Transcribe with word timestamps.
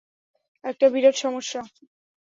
একটা 0.63 0.85
বিরাট 0.89 1.15
সমস্যা। 1.15 1.61